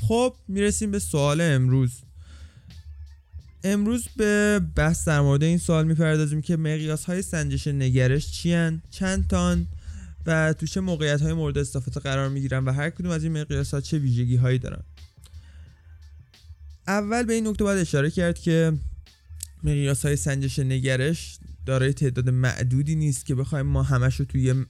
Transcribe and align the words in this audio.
خب 0.00 0.34
می‌رسیم 0.48 0.90
به 0.90 0.98
سوال 0.98 1.40
امروز. 1.40 1.90
امروز 3.64 4.08
به 4.16 4.60
بحث 4.76 5.08
در 5.08 5.20
مورد 5.20 5.42
این 5.42 5.58
سوال 5.58 5.86
می‌پردازیم 5.86 6.42
که 6.42 6.56
مقیاس 6.56 7.04
های 7.04 7.22
سنجش 7.22 7.66
نگرش 7.66 8.30
چی 8.30 8.80
چند 8.90 9.26
تان 9.28 9.66
و 10.26 10.52
تو 10.52 10.66
چه 10.66 10.80
موقعیت 10.80 11.20
های 11.20 11.32
مورد 11.32 11.58
استفاده 11.58 12.00
قرار 12.00 12.28
می‌گیرن 12.28 12.64
و 12.64 12.72
هر 12.72 12.90
کدوم 12.90 13.10
از 13.10 13.24
این 13.24 13.40
مقیاس 13.40 13.74
ها 13.74 13.80
چه 13.80 13.98
ویژگی 13.98 14.36
هایی 14.36 14.58
دارن. 14.58 14.82
اول 16.86 17.22
به 17.22 17.32
این 17.32 17.46
نکته 17.48 17.64
باید 17.64 17.78
اشاره 17.78 18.10
کرد 18.10 18.38
که 18.38 18.72
مقیاس 19.62 20.06
های 20.06 20.16
سنجش 20.16 20.58
نگرش 20.58 21.38
دارای 21.66 21.92
تعداد 21.92 22.28
معدودی 22.30 22.94
نیست 22.94 23.26
که 23.26 23.34
بخوایم 23.34 23.66
ما 23.66 23.82
همش 23.82 24.16
رو 24.16 24.24
توی 24.24 24.64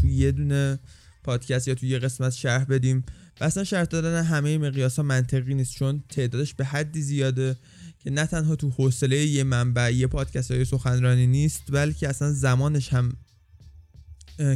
توی 0.00 0.12
یه 0.12 0.32
دونه 0.32 0.78
پادکست 1.24 1.68
یا 1.68 1.74
توی 1.74 1.88
یه 1.88 1.98
قسمت 1.98 2.32
شرح 2.32 2.64
بدیم. 2.64 3.04
و 3.40 3.44
اصلا 3.44 3.64
شرح 3.64 3.84
دادن 3.84 4.22
همه 4.22 4.58
مقیاس 4.58 4.96
ها 4.96 5.02
منطقی 5.02 5.54
نیست 5.54 5.74
چون 5.74 6.02
تعدادش 6.08 6.54
به 6.54 6.64
حدی 6.64 7.02
زیاده 7.02 7.56
که 7.98 8.10
نه 8.10 8.26
تنها 8.26 8.56
تو 8.56 8.70
حوصله 8.70 9.16
یه 9.16 9.44
منبع 9.44 9.92
یه 9.94 10.06
پادکست 10.06 10.50
های 10.50 10.64
سخنرانی 10.64 11.26
نیست 11.26 11.62
بلکه 11.68 12.08
اصلا 12.08 12.32
زمانش 12.32 12.92
هم 12.92 13.12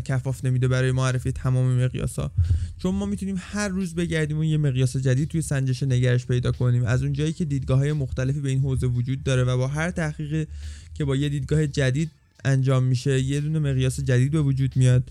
کفاف 0.05 0.45
نمیده 0.45 0.69
برای 0.69 0.93
معرفی 0.93 1.33
تمام 1.33 1.85
مقیاس 1.85 2.19
ها 2.19 2.33
چون 2.79 2.95
ما 2.95 3.07
می‌تونیم 3.07 3.37
هر 3.39 3.69
روز 3.69 3.95
بگردیم 3.95 4.39
و 4.39 4.45
یه 4.45 4.57
مقیاس 4.57 4.97
جدید 4.97 5.29
توی 5.29 5.43
سنجش 5.43 5.83
نگرش 5.83 6.27
پیدا 6.27 6.53
کنیم. 6.53 6.85
از 6.85 7.03
اونجایی 7.03 7.33
که 7.33 7.45
دیدگاه 7.45 7.79
های 7.79 7.93
مختلفی 7.93 8.41
به 8.41 8.49
این 8.49 8.61
حوزه 8.61 8.87
وجود 8.87 9.23
داره 9.23 9.45
و 9.45 9.57
با 9.57 9.69
هر 9.69 9.91
تحقیقی 9.91 10.47
که 10.95 11.05
با 11.05 11.17
یه 11.17 11.29
دیدگاه 11.29 11.67
جدید 11.67 12.11
انجام 12.45 12.85
میشه 12.85 13.21
یه 13.21 13.41
دونه 13.41 13.59
مقیاس 13.59 14.01
جدید 14.01 14.33
به 14.33 14.43
وجود 14.43 14.77
میاد. 14.77 15.11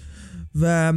و 0.55 0.94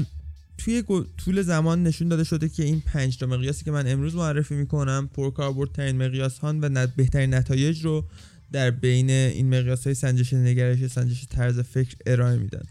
توی 0.65 0.85
طول 1.19 1.43
زمان 1.43 1.83
نشون 1.83 2.09
داده 2.09 2.25
شده 2.25 2.49
که 2.49 2.65
این 2.65 2.81
پنج 2.87 3.19
تا 3.19 3.27
مقیاسی 3.27 3.65
که 3.65 3.71
من 3.71 3.87
امروز 3.87 4.15
معرفی 4.15 4.55
می‌کنم 4.55 5.11
پرکاربردترین 5.15 5.97
مقیاس 5.97 6.39
هان 6.39 6.61
و 6.61 6.87
بهترین 6.97 7.35
نتایج 7.35 7.85
رو 7.85 8.05
در 8.53 8.71
بین 8.71 9.11
این 9.11 9.59
مقیاس 9.59 9.85
های 9.85 9.95
سنجش 9.95 10.33
نگرش 10.33 10.87
سنجش 10.87 11.27
طرز 11.31 11.61
فکر 11.61 11.97
ارائه 12.07 12.37
میدن. 12.37 12.63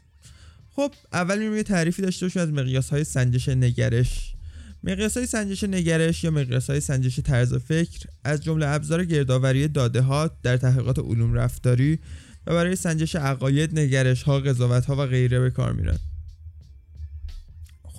خب 0.76 0.92
اول 1.14 1.38
میریم 1.38 1.56
یه 1.56 1.64
تعریفی 1.64 2.02
داشته 2.02 2.26
باشیم 2.26 2.42
از 2.42 2.50
مقیاس 2.50 2.90
های 2.90 3.04
سنجش 3.04 3.50
نگرش. 3.50 4.34
مقیاس 4.84 5.18
های 5.18 5.26
سنجش 5.26 5.64
نگرش 5.64 6.24
یا 6.24 6.32
مقیاس 6.32 6.70
های 6.70 6.80
سنجش 6.80 7.20
طرز 7.20 7.54
فکر 7.54 8.08
از 8.24 8.44
جمله 8.44 8.68
ابزار 8.68 9.06
گردآوری 9.06 9.68
داده 9.68 10.02
ها 10.02 10.32
در 10.44 10.58
تحقیقات 10.58 11.00
علوم 11.00 11.34
رفتاری 11.34 12.00
و 12.48 12.54
برای 12.54 12.76
سنجش 12.76 13.16
عقاید 13.16 13.80
نگرش 13.80 14.24
ها 14.24 14.40
قضاوت 14.40 14.86
ها 14.86 14.96
و 14.96 15.06
غیره 15.06 15.40
به 15.40 15.50
کار 15.50 15.74
میرن. 15.74 16.00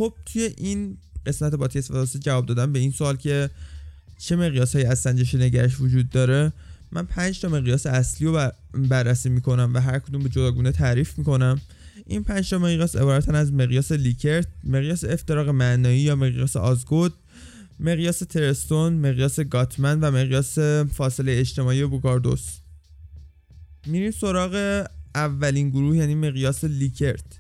خب 0.01 0.15
توی 0.27 0.51
این 0.57 0.99
قسمت 1.27 1.55
پادکست 1.55 1.91
واسه 1.91 2.19
جواب 2.19 2.47
دادم 2.47 2.73
به 2.73 2.79
این 2.79 2.91
سوال 2.91 3.17
که 3.17 3.51
چه 4.19 4.37
مقیاس 4.37 4.77
های 4.77 4.85
از 4.85 4.99
سنجش 4.99 5.35
نگرش 5.35 5.81
وجود 5.81 6.11
داره 6.11 6.53
من 6.93 7.07
پنج 7.07 7.41
تا 7.41 7.49
مقیاس 7.49 7.87
اصلی 7.87 8.27
رو 8.27 8.51
بررسی 8.75 9.29
می‌کنم 9.29 9.71
و 9.75 9.81
هر 9.81 9.99
کدوم 9.99 10.23
به 10.23 10.29
جداگونه 10.29 10.73
تعریف 10.73 11.19
می‌کنم 11.19 11.61
این 12.07 12.25
پنج 12.25 12.51
تا 12.51 12.59
مقیاس 12.59 12.97
عبارتن 12.97 13.35
از 13.35 13.53
مقیاس 13.53 13.93
لیکرت، 13.93 14.47
مقیاس 14.65 15.05
افتراق 15.05 15.49
معنایی 15.49 16.01
یا 16.01 16.17
مقیاس 16.17 16.57
آزگود، 16.57 17.15
مقیاس 17.81 18.19
ترستون، 18.19 18.93
مقیاس 18.93 19.41
گاتمن 19.41 20.01
و 20.01 20.11
مقیاس 20.11 20.59
فاصله 20.95 21.33
اجتماعی 21.33 21.85
بوگاردوس. 21.85 22.49
میریم 23.87 24.11
سراغ 24.11 24.87
اولین 25.15 25.71
گروه 25.71 25.97
یعنی 25.97 26.15
مقیاس 26.15 26.65
لیکرت. 26.65 27.40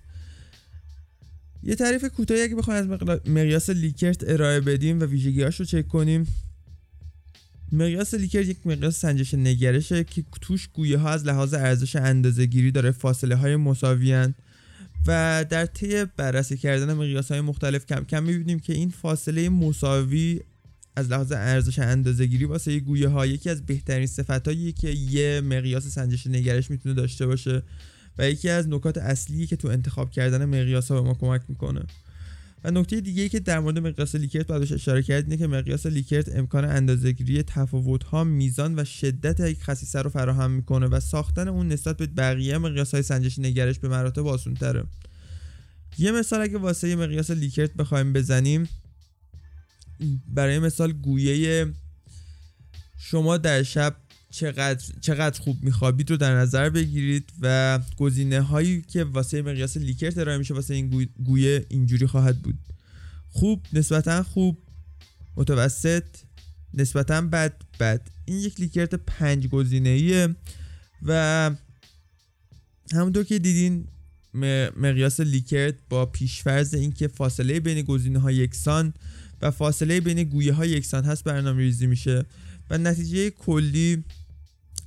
یه 1.62 1.74
تعریف 1.74 2.04
کوتاهی 2.04 2.42
اگه 2.42 2.54
بخوایم 2.54 2.92
از 2.92 3.00
مقیاس 3.26 3.70
لیکرت 3.70 4.30
ارائه 4.30 4.60
بدیم 4.60 5.00
و 5.00 5.04
ویژگیهاش 5.04 5.60
رو 5.60 5.66
چک 5.66 5.88
کنیم. 5.88 6.26
مقیاس 7.72 8.14
لیکرت 8.14 8.46
یک 8.46 8.66
مقیاس 8.66 9.00
سنجش 9.00 9.34
نگرشه 9.34 10.04
که 10.04 10.24
توش 10.40 10.68
گویه 10.72 10.98
ها 10.98 11.10
از 11.10 11.26
لحاظ 11.26 11.54
ارزش 11.54 11.96
اندازه 11.96 12.46
گیری 12.46 12.70
داره 12.70 12.90
فاصله 12.90 13.34
های 13.34 13.56
مساویان 13.56 14.34
و 15.06 15.44
در 15.50 15.66
طی 15.66 16.04
بررسی 16.04 16.56
کردن 16.56 16.92
مقیاس 16.92 17.30
های 17.30 17.40
مختلف 17.40 17.86
کم 17.86 18.04
کم 18.04 18.22
می‌بینیم 18.22 18.58
که 18.58 18.72
این 18.72 18.90
فاصله 18.90 19.48
مساوی 19.48 20.40
از 20.96 21.10
لحاظ 21.10 21.32
ارزش 21.32 21.78
اندازه 21.78 22.26
گیری 22.26 22.44
واسه 22.44 22.80
گویه 22.80 23.08
ها 23.08 23.26
یکی 23.26 23.50
از 23.50 23.66
بهترین 23.66 24.06
صفتایی 24.06 24.72
که 24.72 24.88
یه 24.90 25.40
مقیاس 25.40 25.86
سنجش 25.86 26.26
نگرش 26.26 26.70
می‌تونه 26.70 26.94
داشته 26.94 27.26
باشه. 27.26 27.62
و 28.18 28.30
یکی 28.30 28.48
از 28.48 28.68
نکات 28.68 28.98
اصلی 28.98 29.46
که 29.46 29.56
تو 29.56 29.68
انتخاب 29.68 30.10
کردن 30.10 30.44
مقیاس 30.44 30.90
ها 30.90 31.02
به 31.02 31.08
ما 31.08 31.14
کمک 31.14 31.42
می‌کنه. 31.48 31.82
و 32.64 32.70
نکته 32.70 33.00
دیگه 33.00 33.28
که 33.28 33.40
در 33.40 33.60
مورد 33.60 33.78
مقیاس 33.78 34.14
لیکرت 34.14 34.46
بعدش 34.46 34.72
اشاره 34.72 35.02
کرد 35.02 35.24
اینه 35.24 35.36
که 35.36 35.46
مقیاس 35.46 35.86
لیکرت 35.86 36.36
امکان 36.36 36.64
اندازه‌گیری 36.64 37.44
ها 38.10 38.24
میزان 38.24 38.78
و 38.78 38.84
شدت 38.84 39.40
یک 39.40 39.62
خصیصه 39.62 40.02
رو 40.02 40.10
فراهم 40.10 40.50
می‌کنه 40.50 40.86
و 40.86 41.00
ساختن 41.00 41.48
اون 41.48 41.68
نسبت 41.68 41.96
به 41.96 42.06
بقیه 42.06 42.58
مقیاس 42.58 42.94
های 42.94 43.02
سنجش 43.02 43.38
نگرش 43.38 43.78
به 43.78 43.88
مراتب 43.88 44.26
آسان‌تره 44.26 44.84
یه 45.98 46.12
مثال 46.12 46.40
اگه 46.40 46.58
واسه 46.58 46.96
مقیاس 46.96 47.30
لیکرت 47.30 47.74
بخوایم 47.74 48.12
بزنیم 48.12 48.68
برای 50.26 50.58
مثال 50.58 50.92
گویه 50.92 51.66
شما 52.98 53.36
در 53.36 53.62
شب 53.62 53.96
چقدر 54.30 54.84
چقدر 55.00 55.40
خوب 55.40 55.62
میخوابید 55.62 56.10
رو 56.10 56.16
در 56.16 56.34
نظر 56.36 56.70
بگیرید 56.70 57.32
و 57.40 57.78
گزینه 57.96 58.40
هایی 58.40 58.82
که 58.82 59.04
واسه 59.04 59.42
مقیاس 59.42 59.76
لیکرت 59.76 60.18
ارائه 60.18 60.38
میشه 60.38 60.54
واسه 60.54 60.74
این 60.74 61.08
گویه 61.24 61.66
اینجوری 61.68 62.06
خواهد 62.06 62.42
بود. 62.42 62.58
خوب 63.28 63.66
نسبتا 63.72 64.22
خوب 64.22 64.58
متوسط 65.36 66.04
نسبتا 66.74 67.20
بد 67.20 67.62
بد. 67.80 68.08
این 68.24 68.38
یک 68.38 68.60
لیکرت 68.60 68.94
پنج 68.94 69.46
گزینه 69.46 69.88
ایه 69.88 70.36
و 71.02 71.50
همونطور 72.92 73.24
که 73.24 73.38
دیدین 73.38 73.88
مقیاس 74.76 75.20
لیکرت 75.20 75.74
با 75.88 76.06
پیشفرض 76.06 76.74
اینکه 76.74 77.08
فاصله 77.08 77.60
بین 77.60 77.82
گزینه 77.82 78.18
ها 78.18 78.32
یکسان 78.32 78.94
و 79.42 79.50
فاصله 79.50 80.00
بین 80.00 80.22
گویه 80.22 80.52
ها 80.52 80.66
یکسان 80.66 81.04
هست 81.04 81.24
برنامه 81.24 81.58
ریزی 81.58 81.86
میشه 81.86 82.24
و 82.70 82.78
نتیجه 82.78 83.30
کلی 83.30 84.04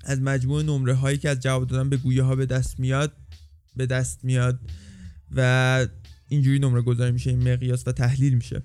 از 0.03 0.21
مجموع 0.21 0.63
نمره 0.63 0.93
هایی 0.93 1.17
که 1.17 1.29
از 1.29 1.39
جواب 1.39 1.67
دادن 1.67 1.89
به 1.89 1.97
گویه 1.97 2.23
ها 2.23 2.35
به 2.35 2.45
دست 2.45 2.79
میاد 2.79 3.13
به 3.75 3.85
دست 3.85 4.19
میاد 4.23 4.59
و 5.35 5.87
اینجوری 6.27 6.59
نمره 6.59 6.81
گذاری 6.81 7.11
میشه 7.11 7.29
این 7.29 7.53
مقیاس 7.53 7.87
و 7.87 7.91
تحلیل 7.91 8.33
میشه. 8.33 8.63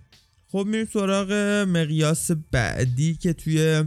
خب 0.48 0.64
میریم 0.66 0.86
سراغ 0.92 1.32
مقیاس 1.68 2.30
بعدی 2.30 3.14
که 3.14 3.32
توی 3.32 3.84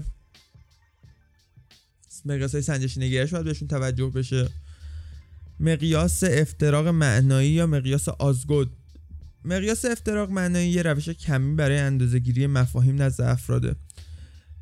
مقیاس 2.25 2.51
های 2.51 2.61
سنجش 2.61 2.97
نگرش 2.97 3.31
باید 3.33 3.45
بهشون 3.45 3.67
توجه 3.67 4.09
بشه. 4.09 4.49
مقیاس 5.59 6.23
افتراق 6.23 6.87
معنایی 6.87 7.49
یا 7.49 7.67
مقیاس 7.67 8.09
آزگود؟ 8.09 8.71
مقیاس 9.45 9.85
افتراق 9.85 10.29
معنایی 10.29 10.69
یه 10.69 10.81
روش 10.81 11.09
کمی 11.09 11.55
برای 11.55 11.77
اندازهگیری 11.77 12.47
مفاهیم 12.47 13.01
نزد 13.01 13.21
افراده. 13.21 13.75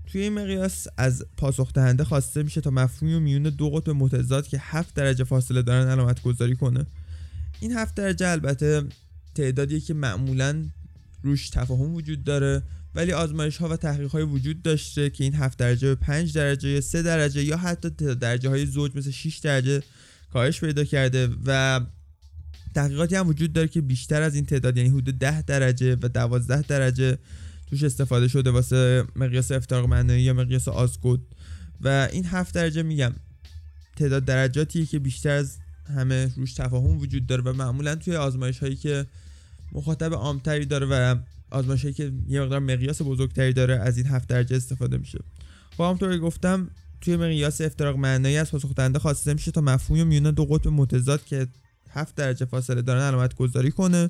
توی 0.07 0.21
این 0.21 0.33
مقیاس 0.33 0.87
از 0.97 1.25
پاسخ 1.37 1.73
دهنده 1.73 2.03
خواسته 2.03 2.43
میشه 2.43 2.61
تا 2.61 2.69
مفهومی 2.69 3.13
و 3.13 3.19
میون 3.19 3.43
دو 3.43 3.69
قطب 3.69 3.89
متضاد 3.89 4.47
که 4.47 4.57
7 4.61 4.93
درجه 4.93 5.23
فاصله 5.23 5.61
دارن 5.61 5.89
علامت 5.89 6.21
گذاری 6.21 6.55
کنه. 6.55 6.85
این 7.59 7.71
7 7.71 7.95
درجه 7.95 8.27
البته 8.27 8.83
تعدادی 9.35 9.79
که 9.81 9.93
معمولا 9.93 10.65
روش 11.23 11.49
تفاهم 11.49 11.95
وجود 11.95 12.23
داره 12.23 12.63
ولی 12.95 13.11
آزمایش 13.11 13.57
ها 13.57 13.69
و 13.69 13.75
تحقیق 13.75 14.11
های 14.11 14.23
وجود 14.23 14.61
داشته 14.61 15.09
که 15.09 15.23
این 15.23 15.33
7 15.33 15.57
درجه 15.57 15.87
به 15.87 15.95
5 15.95 16.33
درجه 16.33 16.69
یا 16.69 16.81
3 16.81 17.01
درجه 17.01 17.43
یا 17.43 17.57
حتی 17.57 17.89
درجه 18.15 18.49
های 18.49 18.65
زوج 18.65 18.91
مثل 18.95 19.11
6 19.11 19.37
درجه 19.37 19.83
کاهش 20.33 20.59
پیدا 20.59 20.83
کرده 20.83 21.29
و 21.45 21.81
تحقیقاتی 22.75 23.15
هم 23.15 23.27
وجود 23.27 23.53
داره 23.53 23.67
که 23.67 23.81
بیشتر 23.81 24.21
از 24.21 24.35
این 24.35 24.45
تعداد 24.45 24.77
یعنی 24.77 24.89
حدود 24.89 25.17
10 25.17 25.41
درجه 25.41 25.97
و 26.01 26.07
12 26.07 26.61
درجه 26.61 27.17
توش 27.69 27.83
استفاده 27.83 28.27
شده 28.27 28.51
واسه 28.51 29.03
مقیاس 29.15 29.51
افتراق 29.51 29.85
معنایی 29.85 30.23
یا 30.23 30.33
مقیاس 30.33 30.67
آزگود. 30.67 31.35
و 31.81 32.07
این 32.11 32.25
هفت 32.25 32.53
درجه 32.53 32.83
میگم 32.83 33.13
تعداد 33.95 34.25
درجاتیه 34.25 34.85
که 34.85 34.99
بیشتر 34.99 35.29
از 35.29 35.57
همه 35.95 36.31
روش 36.35 36.53
تفاهم 36.53 36.97
وجود 36.97 37.27
داره 37.27 37.41
و 37.41 37.53
معمولا 37.53 37.95
توی 37.95 38.15
آزمایش 38.15 38.59
هایی 38.59 38.75
که 38.75 39.05
مخاطب 39.71 40.13
عامتری 40.13 40.65
داره 40.65 40.85
و 40.85 41.15
آزمایش 41.51 41.81
هایی 41.81 41.93
که 41.93 42.11
یه 42.27 42.41
مقدار 42.41 42.59
مقیاس 42.59 43.01
بزرگتری 43.01 43.53
داره 43.53 43.75
از 43.75 43.97
این 43.97 44.07
هفت 44.07 44.27
درجه 44.27 44.55
استفاده 44.55 44.97
میشه. 44.97 45.19
خب 45.77 45.83
همونطور 45.83 46.17
گفتم 46.17 46.69
توی 47.01 47.17
مقیاس 47.17 47.61
افتراق 47.61 47.95
معنایی 47.95 48.37
از 48.37 48.51
پاسخ 48.51 48.75
دهنده 48.75 48.99
خواسته 48.99 49.33
میشه 49.33 49.51
تا 49.51 49.61
مفهوم 49.61 50.07
میونه 50.07 50.31
دو 50.31 50.45
قطب 50.45 50.67
متضاد 50.67 51.25
که 51.25 51.47
هفت 51.89 52.15
درجه 52.15 52.45
فاصله 52.45 52.81
دارن 52.81 53.01
علامت 53.01 53.35
گذاری 53.35 53.71
کنه. 53.71 54.09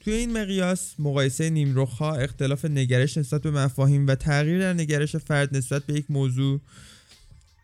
توی 0.00 0.12
این 0.12 0.38
مقیاس 0.38 0.94
مقایسه 0.98 1.50
نیمرخها 1.50 2.14
اختلاف 2.14 2.64
نگرش 2.64 3.18
نسبت 3.18 3.42
به 3.42 3.50
مفاهیم 3.50 4.06
و 4.06 4.14
تغییر 4.14 4.58
در 4.58 4.72
نگرش 4.72 5.16
فرد 5.16 5.56
نسبت 5.56 5.82
به 5.84 5.94
یک 5.94 6.10
موضوع 6.10 6.60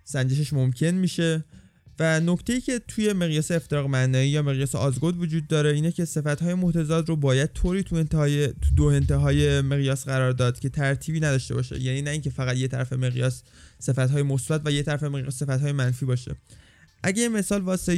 سنجشش 0.04 0.52
ممکن 0.52 0.90
میشه. 0.90 1.44
و 2.00 2.20
نکته 2.20 2.52
ای 2.52 2.60
که 2.60 2.80
توی 2.88 3.12
مقیاس 3.12 3.50
افتراق 3.50 3.86
معنایی 3.86 4.28
یا 4.30 4.42
مقیاس 4.42 4.74
آزگود 4.74 5.18
وجود 5.20 5.46
داره 5.46 5.70
اینه 5.70 5.92
که 5.92 6.04
صفت 6.04 6.42
های 6.42 6.54
متضاد 6.54 7.08
رو 7.08 7.16
باید 7.16 7.52
طوری 7.52 7.82
تو 7.82 7.96
انتهای 7.96 8.46
تو 8.46 8.70
دو 8.76 8.84
انتهای 8.84 9.60
مقیاس 9.60 10.04
قرار 10.04 10.32
داد 10.32 10.58
که 10.58 10.68
ترتیبی 10.68 11.20
نداشته 11.20 11.54
باشه. 11.54 11.82
یعنی 11.82 12.02
نه 12.02 12.10
اینکه 12.10 12.30
فقط 12.30 12.56
یه 12.56 12.68
طرف 12.68 12.92
مقیاس 12.92 13.42
صفت 13.78 14.10
های 14.10 14.22
مثبت 14.22 14.60
و 14.64 14.72
یه 14.72 14.82
طرف 14.82 15.02
مقیاس 15.02 15.34
صفت 15.34 15.62
های 15.62 15.72
منفی 15.72 16.06
باشه. 16.06 16.34
اگه 17.02 17.28
مثال 17.28 17.60
واسه 17.60 17.94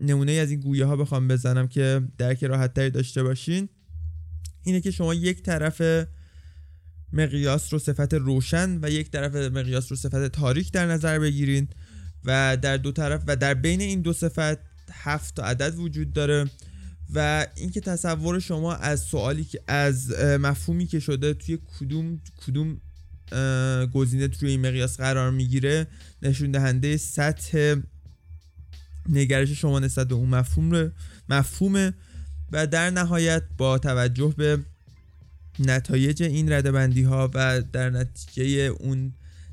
نمونه 0.00 0.32
از 0.32 0.50
این 0.50 0.60
گویه 0.60 0.84
ها 0.84 0.96
بخوام 0.96 1.28
بزنم 1.28 1.68
که 1.68 2.02
درک 2.18 2.44
راحت 2.44 2.74
تری 2.74 2.90
داشته 2.90 3.22
باشین. 3.22 3.68
اینه 4.64 4.80
که 4.80 4.90
شما 4.90 5.14
یک 5.14 5.42
طرف 5.42 6.06
مقیاس 7.12 7.72
رو 7.72 7.78
صفت 7.78 8.14
روشن 8.14 8.78
و 8.82 8.90
یک 8.90 9.10
طرف 9.10 9.34
مقیاس 9.34 9.92
رو 9.92 9.96
صفت 9.96 10.26
تاریک 10.26 10.72
در 10.72 10.86
نظر 10.86 11.18
بگیرین 11.18 11.68
و 12.24 12.56
در 12.62 12.76
دو 12.76 12.92
طرف 12.92 13.22
و 13.26 13.36
در 13.36 13.54
بین 13.54 13.80
این 13.80 14.00
دو 14.00 14.12
صفت 14.12 14.58
هفت 14.92 15.36
تا 15.36 15.42
عدد 15.42 15.78
وجود 15.78 16.12
داره 16.12 16.50
و 17.14 17.46
اینکه 17.56 17.80
تصور 17.80 18.38
شما 18.38 18.74
از 18.74 19.00
سوالی 19.00 19.44
که 19.44 19.60
از 19.66 20.10
مفهومی 20.20 20.86
که 20.86 21.00
شده 21.00 21.34
توی 21.34 21.58
کدوم 21.78 22.20
کدوم 22.46 22.80
گزینه 23.92 24.28
توی 24.28 24.48
این 24.48 24.66
مقیاس 24.66 24.96
قرار 24.96 25.30
می‌گیره 25.30 25.86
نشون 26.22 26.50
دهنده 26.50 26.96
سطح 26.96 27.74
نگرش 29.08 29.50
شما 29.50 29.78
نسبت 29.78 30.08
به 30.08 30.14
اون 30.14 30.28
مفهوم 30.28 30.70
رو 30.70 30.90
مفهومه 31.28 31.94
و 32.52 32.66
در 32.66 32.90
نهایت 32.90 33.42
با 33.58 33.78
توجه 33.78 34.34
به 34.36 34.58
نتایج 35.58 36.22
این 36.22 36.52
ردبندی 36.52 37.02
ها 37.02 37.30
و 37.34 37.62
در 37.72 37.90
نتیجه 37.90 38.42
اون 38.80 39.12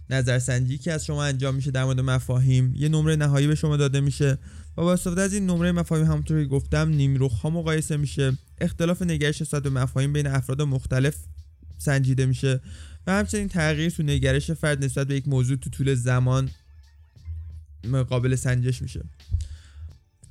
نظرسنجی 0.10 0.78
که 0.78 0.94
از 0.94 1.06
شما 1.06 1.24
انجام 1.24 1.56
میشه 1.56 1.72
در 1.72 1.84
مورد 1.84 2.00
مفاهیم 2.00 2.74
یه 2.76 2.90
نمره 2.90 3.16
نهایی 3.16 3.48
به 3.48 3.56
شما 3.56 3.78
داده 3.78 4.00
میشه. 4.00 4.38
و 4.78 4.82
با 4.82 4.94
استفاده 4.94 5.22
از 5.22 5.34
این 5.34 5.46
نمره 5.46 5.72
مفاهیم 5.72 6.06
همونطور 6.06 6.44
که 6.44 6.50
گفتم 6.50 6.90
نیمروخ 6.90 7.34
ها 7.34 7.50
مقایسه 7.50 7.98
میشه. 7.98 8.38
اختلاف 8.62 9.02
نگرش 9.02 9.42
نسبت 9.42 9.64
به 9.64 9.70
مفاهیم 9.70 10.14
بین 10.14 10.28
افراد 10.28 10.62
مختلف 10.62 11.16
سنجیده 11.78 12.26
میشه 12.26 12.62
و 13.08 13.12
همچنین 13.12 13.48
تغییر 13.48 13.90
تو 13.90 14.04
نگرش 14.04 14.52
فرد 14.52 14.84
نسبت 14.84 15.08
به 15.08 15.16
یک 15.16 15.28
موضوع 15.28 15.58
تو 15.58 15.70
طول 15.70 15.96
زمان 15.96 16.50
قابل 18.10 18.36
سنجش 18.36 18.82
میشه. 18.82 19.02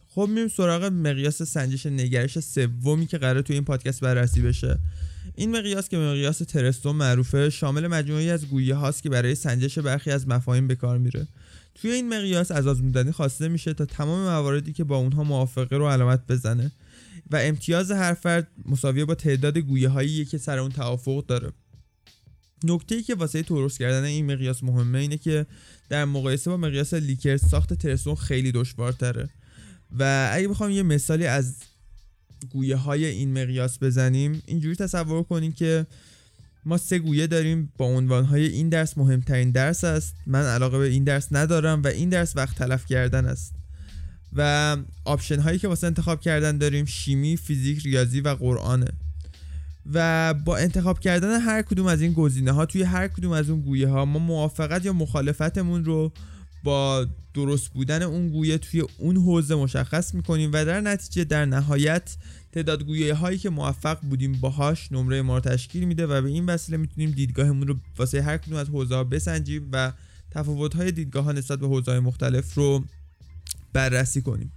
خب 0.09 0.29
میریم 0.31 0.49
سراغ 0.49 0.85
مقیاس 0.85 1.43
سنجش 1.43 1.87
نگرش 1.87 2.41
سومی 2.41 3.07
که 3.07 3.19
قرار 3.19 3.43
تو 3.43 3.53
این 3.53 3.65
پادکست 3.65 4.01
بررسی 4.01 4.41
بشه. 4.41 4.79
این 5.35 5.57
مقیاس 5.57 5.89
که 5.89 5.99
مقیاس 5.99 6.39
ترستون 6.39 6.97
معروفه 6.97 7.51
شامل 7.51 7.87
مجموعی 7.87 8.31
از 8.31 8.47
گویه 8.47 8.75
هاست 8.75 9.03
که 9.03 9.09
برای 9.11 9.35
سنجش 9.35 9.79
برخی 9.79 10.11
از 10.11 10.29
مفاهیم 10.29 10.67
به 10.67 10.75
کار 10.75 10.99
میره. 10.99 11.29
توی 11.75 11.91
این 11.91 12.09
مقیاس 12.09 12.51
از 12.51 12.67
آزمودنی 12.67 13.13
خواسته 13.13 13.49
میشه 13.49 13.75
تا 13.75 13.85
تمام 13.85 14.21
مواردی 14.21 14.73
که 14.73 14.85
با 14.85 14.97
اونها 14.97 15.25
موافقه 15.25 15.77
رو 15.77 15.89
علامت 15.89 16.27
بزنه 16.27 16.73
و 17.31 17.37
امتیاز 17.37 17.91
هر 17.91 18.15
فرد 18.15 18.49
مساویه 18.65 19.05
با 19.05 19.15
تعداد 19.15 19.59
گویه 19.59 19.89
هایی 19.89 20.25
که 20.25 20.39
سر 20.39 20.59
اون 20.59 20.71
توافق 20.71 21.27
داره. 21.27 21.53
نکته 22.65 22.95
ای 22.95 23.03
که 23.03 23.15
واسه 23.15 23.43
درست 23.43 23.79
کردن 23.79 24.05
این 24.05 24.33
مقیاس 24.33 24.65
مهمه 24.65 24.99
اینه 24.99 25.17
که 25.17 25.47
در 25.89 26.05
مقایسه 26.05 26.51
با 26.51 26.57
مقیاس 26.57 26.95
لیکرت 26.95 27.41
ساخت 27.47 27.75
ترستون 27.75 28.15
خیلی 28.15 28.53
دشوارتره. 28.53 29.29
و 29.99 30.31
اگه 30.33 30.49
بخوام 30.49 30.71
یه 30.71 30.83
مثالی 30.83 31.27
از 31.27 31.57
گویه 32.53 32.77
های 32.77 33.05
این 33.05 33.43
مقیاس 33.43 33.83
بزنیم 33.83 34.43
اینجوری 34.47 34.77
تصور 34.77 35.23
کنیم 35.23 35.53
که 35.53 35.87
ما 36.65 36.77
سه 36.77 36.99
گویه 36.99 37.27
داریم 37.27 37.73
با 37.77 37.87
عنوان 37.87 38.25
های 38.25 38.47
این 38.47 38.69
درس 38.69 38.99
مهمترین 38.99 39.51
درس 39.51 39.85
است 39.85 40.15
من 40.27 40.43
علاقه 40.43 40.79
به 40.79 40.85
این 40.85 41.05
درس 41.05 41.29
ندارم 41.31 41.83
و 41.83 41.87
این 41.87 42.09
درس 42.09 42.37
وقت 42.37 42.57
تلف 42.57 42.87
کردن 42.87 43.27
است. 43.27 43.55
و 44.33 44.77
option 45.05 45.41
هایی 45.41 45.59
که 45.59 45.69
واسه 45.69 45.87
انتخاب 45.87 46.21
کردن 46.21 46.59
داریم 46.59 46.85
شیمی، 46.85 47.37
فیزیک، 47.37 47.83
ریاضی 47.83 48.21
و 48.21 48.29
قرآنه. 48.29 48.89
و 49.93 50.35
با 50.35 50.57
انتخاب 50.57 51.01
کردن 51.01 51.41
هر 51.41 51.63
کدوم 51.63 51.87
از 51.87 52.03
این 52.03 52.13
گزینه 52.13 52.53
ها 52.53 52.67
توی 52.67 52.83
هر 52.83 53.09
کدوم 53.09 53.33
از 53.33 53.51
اون 53.51 53.61
گویه 53.61 53.89
ها 53.89 54.05
ما 54.05 54.19
موافقت 54.19 54.85
یا 54.85 54.93
مخالفتمون 54.93 55.85
رو 55.85 56.13
با 56.65 57.07
درست 57.39 57.69
بودن 57.69 58.03
اون 58.03 58.29
گویه 58.29 58.59
توی 58.59 58.85
اون 58.99 59.17
حوزه 59.17 59.55
مشخص 59.55 60.15
می‌کنیم 60.15 60.51
و 60.53 60.65
در 60.65 60.81
نتیجه 60.81 61.25
در 61.25 61.45
نهایت 61.45 62.17
تعداد 62.53 62.85
گویه 62.85 63.15
هایی 63.15 63.39
که 63.39 63.51
موافق 63.51 64.01
بودیم 64.01 64.33
باهاش 64.33 64.93
نمره 64.93 65.23
ما 65.23 65.35
رو 65.35 65.41
تشکیل 65.41 65.85
میده 65.85 66.07
و 66.07 66.23
به 66.23 66.29
این 66.29 66.47
وسیله 66.47 66.79
می‌تونیم 66.79 67.11
دیدگاهمون 67.11 67.69
رو 67.69 67.77
واسه 67.99 68.23
هر 68.23 68.37
کدوم 68.37 68.57
از 68.57 68.69
حوزه 68.69 68.95
ها 68.95 69.05
بسنجیم 69.05 69.69
و 69.73 69.93
تفاوت 70.31 70.77
های 70.77 70.93
دیدگاه 70.93 71.25
ها 71.25 71.33
نسبت 71.33 71.59
به 71.59 71.67
حوزه 71.67 71.91
های 71.91 72.01
مختلف 72.01 72.55
رو 72.55 72.85
بررسی 73.73 74.23
کنیم. 74.23 74.53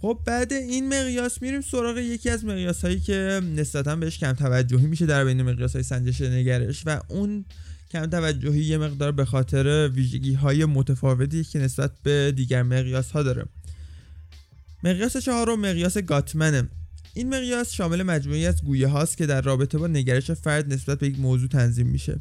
خب 0.00 0.18
بعد 0.26 0.52
این 0.52 0.88
مقیاس 0.88 1.42
میریم 1.42 1.60
سراغ 1.60 1.98
یکی 1.98 2.30
از 2.30 2.44
مقیاس 2.44 2.84
هایی 2.84 3.00
که 3.00 3.40
نسبتا 3.56 3.96
بهش 3.96 4.18
کم 4.18 4.32
توجهی 4.32 4.86
میشه 4.86 5.06
در 5.06 5.24
بین 5.24 5.42
مقیاس 5.42 5.72
های 5.72 5.82
سنجش 5.82 6.20
نگرش 6.20 6.82
و 6.86 7.00
اون 7.08 7.44
کم 7.90 8.06
توجهی 8.06 8.64
یه 8.64 8.78
مقدار 8.78 9.12
به 9.12 9.24
خاطر 9.24 9.88
ویژگی 9.88 10.34
های 10.34 10.64
متفاوتی 10.64 11.44
که 11.44 11.58
نسبت 11.58 11.90
به 12.02 12.32
دیگر 12.36 12.62
مقیاس 12.62 13.10
ها 13.10 13.22
داره. 13.22 13.44
مقیاس 14.84 15.16
چهارم 15.16 15.60
مقیاس 15.60 15.98
گاتمنه. 15.98 16.68
این 17.14 17.28
مقیاس 17.28 17.72
شامل 17.72 18.02
مجموعی 18.02 18.46
از 18.46 18.64
گویه 18.64 18.88
هاست 18.88 19.16
که 19.16 19.26
در 19.26 19.40
رابطه 19.40 19.78
با 19.78 19.86
نگرش 19.86 20.30
فرد 20.30 20.72
نسبت 20.72 20.98
به 20.98 21.06
یک 21.06 21.18
موضوع 21.18 21.48
تنظیم 21.48 21.86
میشه. 21.86 22.20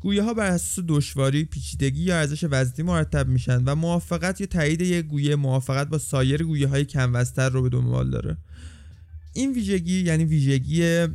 گویه 0.00 0.22
ها 0.22 0.34
بر 0.34 0.46
اساس 0.46 0.84
دشواری، 0.88 1.44
پیچیدگی 1.44 2.02
یا 2.02 2.18
ارزش 2.18 2.44
وزنی 2.50 2.86
مرتب 2.86 3.28
میشن 3.28 3.64
و 3.64 3.74
موافقت 3.74 4.40
یا 4.40 4.46
تایید 4.46 4.80
یک 4.80 5.06
گویه 5.06 5.36
موافقت 5.36 5.88
با 5.88 5.98
سایر 5.98 6.42
گویه 6.42 6.68
های 6.68 6.84
کم 6.84 7.16
رو 7.36 7.62
به 7.62 7.68
دنبال 7.68 8.10
داره. 8.10 8.36
این 9.32 9.52
ویژگی 9.52 10.00
یعنی 10.00 10.24
ویژگی 10.24 11.06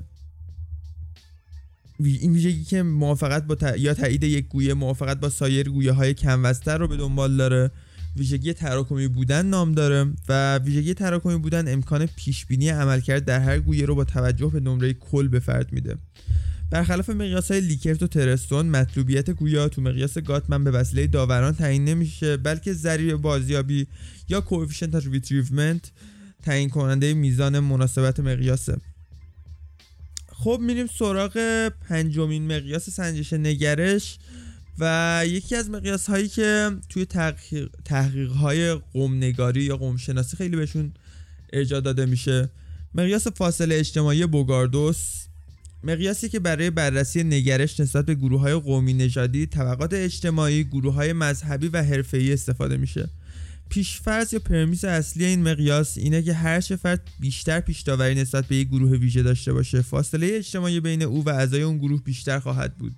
این 1.99 2.33
ویژگی 2.33 2.63
که 2.63 2.83
موافقت 2.83 3.43
با 3.43 3.57
یا 3.77 3.93
تایید 3.93 4.23
یک 4.23 4.47
گویه 4.47 4.73
موافقت 4.73 5.19
با 5.19 5.29
سایر 5.29 5.69
گویه 5.69 5.91
های 5.91 6.13
کم 6.13 6.47
رو 6.65 6.87
به 6.87 6.97
دنبال 6.97 7.37
داره. 7.37 7.71
ویژگی 8.15 8.53
تراکمی 8.53 9.07
بودن 9.07 9.45
نام 9.45 9.71
داره 9.71 10.13
و 10.29 10.57
ویژگی 10.57 10.93
تراکمی 10.93 11.37
بودن 11.37 11.73
امکان 11.73 12.05
پیش 12.05 12.45
بینی 12.45 12.69
عملکرد 12.69 13.25
در 13.25 13.39
هر 13.39 13.59
گویه 13.59 13.85
رو 13.85 13.95
با 13.95 14.03
توجه 14.03 14.49
به 14.49 14.59
نمره 14.59 14.93
کل 14.93 15.27
به 15.27 15.39
فرد 15.39 15.73
میده. 15.73 15.97
برخلاف 16.69 17.09
مقیاس 17.09 17.51
های 17.51 17.61
لیکرت 17.61 18.03
و 18.03 18.07
تورستون 18.07 18.65
مطلوبیت 18.65 19.29
گویه‌ها 19.29 19.69
تو 19.69 19.81
مقیاس 19.81 20.17
گاتمن 20.17 20.63
به 20.63 20.71
وسیله 20.71 21.07
داوران 21.07 21.53
تعیین 21.53 21.85
نمیشه 21.85 22.37
بلکه 22.37 22.73
ضریب 22.73 23.15
بازیابی 23.15 23.87
یا 24.29 24.41
coefficient 24.41 24.95
retrievement 24.95 25.91
تعیین 26.43 26.69
کننده 26.69 27.13
میزان 27.13 27.59
مناسبت 27.59 28.19
مقیاسه. 28.19 28.77
خب 30.45 30.59
میریم 30.61 30.87
سراغ 30.87 31.67
پنجمین 31.89 32.55
مقیاس 32.55 32.89
سنجش 32.89 33.33
نگرش 33.33 34.17
و 34.79 35.23
یکی 35.27 35.55
از 35.55 35.69
مقیاس 35.69 36.09
هایی 36.09 36.27
که 36.27 36.71
توی 36.89 37.05
تحقیق, 37.85 38.31
های 38.31 38.73
قوم‌نگاری 38.73 39.63
یا 39.63 39.77
قوم 39.77 39.97
شناسی 39.97 40.37
خیلی 40.37 40.55
بهشون 40.55 40.93
ارجاع 41.53 41.81
داده 41.81 42.05
میشه. 42.05 42.49
مقیاس 42.95 43.27
فاصله 43.27 43.75
اجتماعی 43.75 44.25
بوگاردوس 44.25 45.25
مقیاسی 45.83 46.29
که 46.29 46.39
برای 46.39 46.69
بررسی 46.69 47.23
نگرش 47.23 47.79
نسبت 47.79 48.05
به 48.05 48.15
گروه 48.15 48.41
های 48.41 48.53
قومی 48.53 48.93
نژادی 48.93 49.45
طبقات 49.45 49.93
اجتماعی 49.93 50.63
گروه 50.63 50.93
های 50.93 51.13
مذهبی 51.13 51.67
و 51.67 51.83
حرفه‌ای 51.83 52.33
استفاده 52.33 52.77
میشه. 52.77 53.09
پیشفرض 53.69 54.33
یا 54.33 54.39
پرمیس 54.39 54.85
اصلی 54.85 55.25
این 55.25 55.43
مقیاس 55.43 55.97
اینه 55.97 56.21
که 56.21 56.33
هر 56.33 56.61
چه 56.61 56.75
فرد 56.75 57.01
بیشتر 57.19 57.59
پیشداوری 57.59 58.15
نسبت 58.15 58.45
به 58.45 58.55
یک 58.55 58.67
گروه 58.67 58.97
ویژه 58.97 59.23
داشته 59.23 59.53
باشه 59.53 59.81
فاصله 59.81 60.27
اجتماعی 60.33 60.79
بین 60.79 61.01
او 61.01 61.23
و 61.23 61.29
اعضای 61.29 61.61
اون 61.61 61.77
گروه 61.77 62.03
بیشتر 62.03 62.39
خواهد 62.39 62.77
بود. 62.77 62.95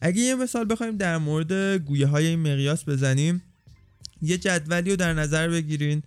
اگه 0.00 0.20
یه 0.20 0.34
مثال 0.34 0.66
بخوایم 0.70 0.96
در 0.96 1.18
مورد 1.18 1.52
گویه 1.78 2.06
های 2.06 2.26
این 2.26 2.38
مقیاس 2.38 2.88
بزنیم 2.88 3.42
یه 4.22 4.38
جدولی 4.38 4.90
رو 4.90 4.96
در 4.96 5.12
نظر 5.12 5.48
بگیرین 5.48 6.02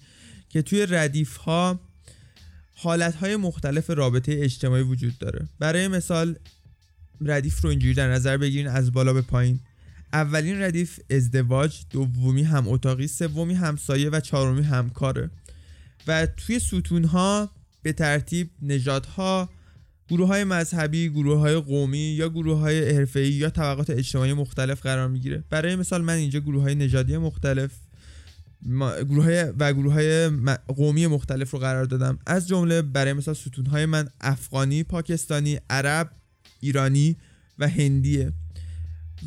که 0.50 0.62
توی 0.62 0.86
ردیف 0.86 1.38
ها 1.38 1.80
حالت 2.76 3.16
های 3.16 3.36
مختلف 3.36 3.90
رابطه 3.90 4.38
اجتماعی 4.42 4.84
وجود 4.84 5.18
داره. 5.18 5.48
برای 5.60 5.88
مثال 5.88 6.36
ردیف 7.22 7.62
رو 7.62 7.70
اینجوری 7.70 7.94
در 7.94 8.12
نظر 8.12 8.38
بگیرین 8.38 8.68
از 8.68 8.92
بالا 8.92 9.14
به 9.14 9.22
پایین. 9.22 9.60
اولین 10.14 10.62
ردیف 10.62 11.00
ازدواج 11.10 11.82
دومی 11.90 12.44
هم 12.44 12.68
اتاقی 12.68 13.08
سومی 13.08 13.54
همسایه 13.54 14.10
و 14.10 14.20
چهارمی 14.20 14.64
همکاره 14.64 15.30
و 16.08 16.26
توی 16.26 16.60
ستون 16.60 17.04
ها 17.04 17.52
به 17.82 17.94
ترتیب 17.94 18.50
نژادها 18.62 19.50
گروه 20.10 20.28
های 20.28 20.44
مذهبی، 20.44 21.10
گروه 21.10 21.40
های 21.40 21.56
قومی 21.56 21.98
یا 21.98 22.30
گروه 22.30 22.60
های 22.60 22.96
حرفه‌ای 22.96 23.32
یا 23.32 23.50
طبقات 23.50 23.90
اجتماعی 23.90 24.34
مختلف 24.34 24.82
قرار 24.82 25.08
می‌گیره. 25.08 25.44
برای 25.50 25.76
مثال 25.76 26.02
من 26.02 26.14
اینجا 26.14 26.40
گروه 26.40 26.64
های 26.64 26.76
نژادی 26.76 27.18
مختلف 27.18 27.72
گروه 29.10 29.24
های 29.24 29.44
و 29.60 29.74
گروه 29.74 29.94
های 29.94 30.30
قومی 30.68 31.08
مختلف 31.08 31.52
رو 31.52 31.60
قرار 31.60 31.86
دادم. 31.86 32.20
از 32.26 32.48
جمله 32.48 32.82
برای 32.82 33.14
مثال 33.14 33.34
ستون 33.36 33.66
های 33.66 33.86
من 33.86 34.08
افغانی، 34.22 34.84
پاکستانی، 34.84 35.60
عرب، 35.70 36.12
ایرانی 36.60 37.18
و 37.60 37.70
هندیه. 37.70 38.34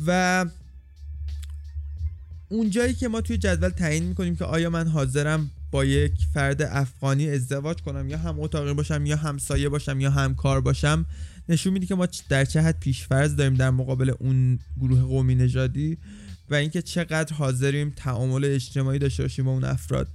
و 0.07 0.45
اونجایی 2.49 2.93
که 2.93 3.07
ما 3.07 3.21
توی 3.21 3.37
جدول 3.37 3.69
تعیین 3.69 4.03
می‌کنیم 4.03 4.35
که 4.35 4.45
آیا 4.45 4.69
من 4.69 4.87
حاضرم 4.87 5.51
با 5.71 5.85
یک 5.85 6.13
فرد 6.33 6.61
افغانی 6.61 7.29
ازدواج 7.29 7.77
کنم 7.77 8.09
یا 8.09 8.17
هم 8.17 8.39
اتاقی 8.39 8.73
باشم 8.73 9.05
یا 9.05 9.17
همسایه 9.17 9.69
باشم 9.69 9.99
یا 9.99 10.11
همکار 10.11 10.61
باشم 10.61 11.05
نشون 11.49 11.73
میده 11.73 11.85
که 11.85 11.95
ما 11.95 12.07
در 12.29 12.45
چه 12.45 12.61
حد 12.61 12.79
پیشفرض 12.79 13.35
داریم 13.35 13.55
در 13.55 13.69
مقابل 13.69 14.13
اون 14.19 14.59
گروه 14.79 15.01
قومی 15.01 15.35
نژادی 15.35 15.97
و 16.49 16.55
اینکه 16.55 16.81
چقدر 16.81 17.33
حاضریم 17.33 17.93
تعامل 17.95 18.45
اجتماعی 18.45 18.99
داشته 18.99 19.23
باشیم 19.23 19.45
با 19.45 19.51
اون 19.51 19.63
افراد. 19.63 20.07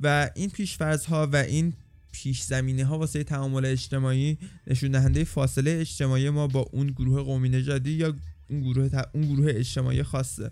و 0.00 0.30
این 0.34 0.50
پیشفرض 0.50 1.04
ها 1.04 1.26
و 1.32 1.36
این 1.36 1.72
پیش 2.12 2.42
زمینه 2.42 2.84
ها 2.84 2.98
واسه 2.98 3.24
تعامل 3.24 3.66
اجتماعی 3.66 4.38
نشون 4.66 4.90
دهنده 4.90 5.24
فاصله 5.24 5.70
اجتماعی 5.80 6.30
ما 6.30 6.46
با 6.46 6.60
اون 6.72 6.86
گروه 6.86 7.22
قومی 7.22 7.48
نژادی 7.48 7.90
یا 7.90 8.14
اون 8.48 8.60
گروه 8.60 9.02
اون 9.12 9.34
گروه 9.34 9.52
اجتماعی 9.54 10.02
خاصه. 10.02 10.50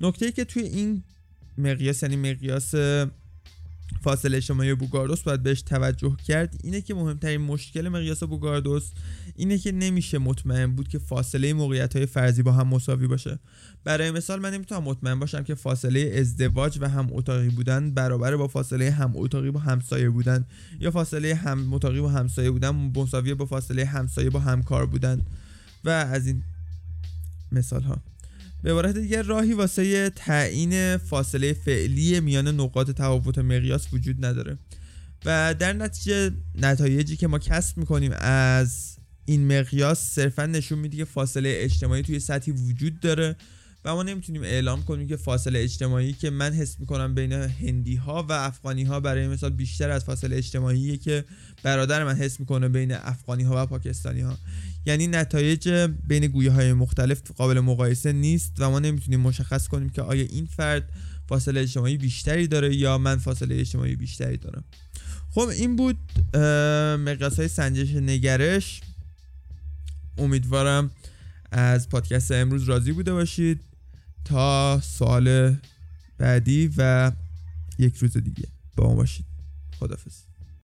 نکته 0.00 0.26
ای 0.26 0.32
که 0.32 0.44
توی 0.44 0.62
این 0.62 1.02
مقیاس 1.58 2.02
یعنی 2.02 2.16
مقیاس 2.16 2.74
فاصله 4.02 4.36
اجتماعی 4.36 4.74
بوگاردوس 4.74 5.22
باید 5.22 5.42
بهش 5.42 5.62
توجه 5.62 6.16
کرد 6.26 6.60
اینه 6.64 6.80
که 6.80 6.94
مهمترین 6.94 7.40
مشکل 7.40 7.88
مقیاس 7.88 8.22
بوگاردوس 8.22 8.90
اینه 9.36 9.58
که 9.58 9.72
نمیشه 9.72 10.18
مطمئن 10.18 10.66
بود 10.66 10.88
که 10.88 10.98
فاصله 10.98 11.52
موقعیت 11.52 11.96
های 11.96 12.06
فرضی 12.06 12.42
با 12.42 12.52
هم 12.52 12.68
مساوی 12.68 13.06
باشه. 13.06 13.38
برای 13.84 14.10
مثال 14.10 14.40
من 14.40 14.54
نمی‌تونم 14.54 14.82
مطمئن 14.82 15.18
باشم 15.18 15.44
که 15.44 15.54
فاصله 15.54 16.14
ازدواج 16.14 16.78
و 16.80 16.88
هم 16.88 17.08
اتاقی 17.12 17.48
بودن 17.48 17.90
برابر 17.90 18.36
با 18.36 18.48
فاصله 18.48 18.90
هم 18.90 19.12
اتاقی 19.14 19.50
با 19.50 19.60
همسایه 19.60 20.10
بودن 20.10 20.46
یا 20.80 20.90
فاصله 20.90 21.34
هم 21.34 21.74
اتاقی 21.74 22.00
با 22.00 22.08
همسایه 22.08 22.50
بودن 22.50 22.70
مساوی 22.70 23.34
با 23.34 23.46
فاصله 23.46 23.84
همسایه 23.84 24.30
با 24.30 24.40
همکار 24.40 24.86
بودن 24.86 25.22
و 25.84 25.88
از 25.88 26.26
این 26.26 26.42
مثال 27.52 27.82
ها 27.82 28.02
به 28.62 28.70
عبارت 28.70 28.96
دیگر 28.98 29.22
راهی 29.22 29.52
واسه 29.52 30.10
تعیین 30.10 30.96
فاصله 30.96 31.52
فعلی 31.52 32.20
میان 32.20 32.48
نقاط 32.48 32.90
تفاوت 32.90 33.38
مقیاس 33.38 33.92
وجود 33.92 34.24
نداره. 34.24 34.58
و 35.24 35.54
در 35.58 35.72
نتیجه 35.72 36.30
نتایجی 36.54 37.16
که 37.16 37.26
ما 37.26 37.38
کسب 37.38 37.78
می‌کنیم 37.78 38.12
از 38.20 38.96
این 39.24 39.58
مقیاس 39.58 40.00
صرفا 40.00 40.46
نشون 40.46 40.78
میده 40.78 40.96
که 40.96 41.04
فاصله 41.04 41.54
اجتماعی 41.56 42.02
توی 42.02 42.20
سطحی 42.20 42.52
وجود 42.52 43.00
داره 43.00 43.36
و 43.84 43.94
ما 43.94 44.02
نمی‌تونیم 44.02 44.42
اعلام 44.42 44.82
کنیم 44.82 45.08
که 45.08 45.16
فاصله 45.16 45.58
اجتماعی 45.58 46.12
که 46.12 46.30
من 46.30 46.52
حس 46.52 46.80
می‌کنم 46.80 47.14
بین 47.14 47.32
هندی 47.32 47.96
ها 47.96 48.22
و 48.28 48.32
افغانی 48.32 48.84
ها 48.84 49.00
برای 49.00 49.28
مثال 49.28 49.50
بیشتر 49.50 49.90
از 49.90 50.04
فاصله 50.04 50.36
اجتماعی 50.36 50.96
که 50.96 51.24
برادر 51.62 52.04
من 52.04 52.14
حس 52.14 52.40
می‌کنه 52.40 52.68
بین 52.68 52.92
افغانی 52.92 53.42
ها 53.42 53.62
و 53.62 53.66
پاکستانی 53.66 54.20
ها 54.20 54.38
یعنی 54.88 55.06
نتایج 55.06 55.68
بین 56.06 56.26
گویه 56.26 56.50
های 56.50 56.72
مختلف 56.72 57.30
قابل 57.30 57.60
مقایسه 57.60 58.12
نیست 58.12 58.52
و 58.58 58.70
ما 58.70 58.78
نمی‌تونیم 58.78 59.20
مشخص 59.20 59.68
کنیم 59.68 59.88
که 59.88 60.02
آیا 60.02 60.22
این 60.22 60.46
فرد 60.46 60.92
فاصله 61.28 61.60
اجتماعی 61.60 61.96
بیشتری 61.96 62.46
داره 62.46 62.76
یا 62.76 62.98
من 62.98 63.18
فاصله 63.18 63.60
اجتماعی 63.60 63.96
بیشتری 63.96 64.36
دارم. 64.36 64.64
خب 65.30 65.48
این 65.48 65.76
بود 65.76 65.98
مقیاس 67.08 67.38
های 67.38 67.48
سنجش 67.48 67.94
نگرش. 67.94 68.80
امیدوارم 70.18 70.90
از 71.52 71.88
پادکست 71.88 72.32
امروز 72.32 72.64
راضی 72.64 72.92
بوده 72.92 73.12
باشید 73.12 73.60
تا 74.24 74.80
سوال 74.80 75.56
بعدی 76.18 76.70
و 76.76 77.12
یک 77.78 77.96
روز 77.96 78.16
دیگه. 78.16 78.48
با 78.76 78.88
ما 78.88 78.94
باشید. 78.94 79.26
خدافز 79.78 80.27